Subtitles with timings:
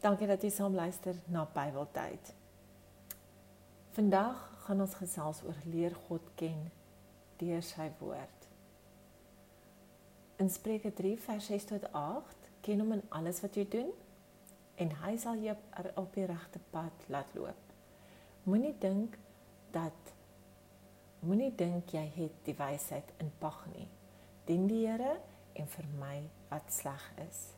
[0.00, 2.30] Dankie dat jy saam luister na Bybeltyd.
[3.92, 6.70] Vandag gaan ons gesels oor leer God ken
[7.36, 8.46] deur sy woord.
[10.40, 13.92] In Spreuke 3 vers 6 tot 8 ken hom in alles wat jy doen
[14.80, 15.58] en hy sal jou
[16.00, 17.76] op die regte pad laat loop.
[18.48, 19.20] Moenie dink
[19.76, 20.16] dat
[21.20, 23.88] moenie dink jy het die wysheid in pag nie.
[24.48, 25.18] Dien die Here
[25.60, 27.50] en vermy wat sleg is.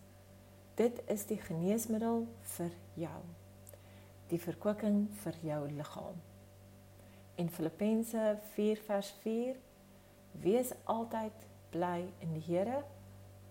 [0.75, 2.27] Dit is die geneesmiddel
[2.57, 3.21] vir jou.
[4.32, 6.17] Die verkwikking vir jou liggaam.
[7.36, 9.61] In Filippense 4 vers 4
[10.40, 11.32] Wees altyd
[11.71, 12.82] bly in die Here.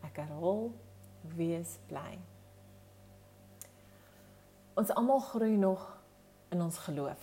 [0.01, 0.71] Ek herhaal,
[1.37, 2.17] wees bly.
[4.79, 5.83] Ons almal groei nog
[6.49, 7.21] in ons geloof.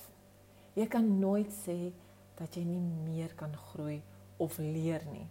[0.79, 1.91] Jy kan nooit sê
[2.39, 3.99] dat jy nie meer kan groei
[4.39, 5.27] of leer nie.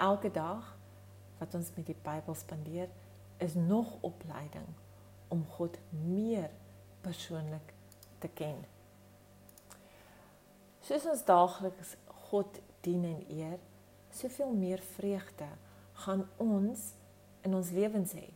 [0.00, 0.72] Elke dag
[1.38, 2.90] wat ons met die Bybel spandeer,
[3.40, 4.66] is nog opleiding
[5.28, 6.50] om God meer
[7.00, 7.74] persoonlik
[8.18, 8.64] te ken.
[10.80, 11.96] Soos ons daagliks
[12.30, 13.58] God dien en eer,
[14.10, 15.48] soveel meer vreugde
[16.04, 16.92] gaan ons
[17.46, 18.28] in ons lewens hê.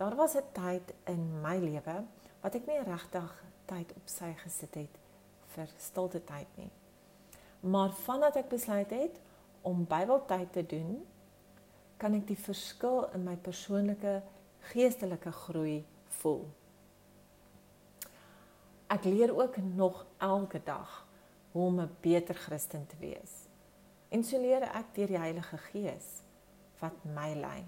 [0.00, 2.04] Daar was 'n tyd in my lewe
[2.40, 4.98] wat ek nie regtig tyd op sy gesit het
[5.54, 6.70] vir stilte tyd nie.
[7.60, 9.20] Maar vandat ek besluit het
[9.62, 11.06] om Bybeltyd te doen,
[12.00, 14.20] kan ek die verskil in my persoonlike
[14.72, 15.82] geestelike groei
[16.20, 16.46] voel.
[18.90, 21.06] Ek leer ook nog elke dag
[21.52, 23.48] hoe om 'n beter Christen te wees.
[24.08, 26.22] En so leer ek deur die Heilige Gees
[26.78, 27.64] wat my lei.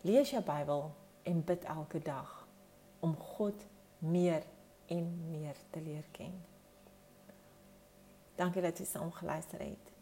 [0.00, 0.90] Lees jou Bybel
[1.22, 2.48] en bid elke dag
[3.00, 3.66] om God
[3.98, 4.42] meer
[4.86, 6.44] en meer te leer ken.
[8.34, 9.92] Dankie dat jy saam geluister het.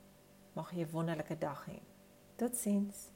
[0.53, 1.96] Mag jy 'n wonderlike dag hê.
[2.37, 3.16] Totsiens.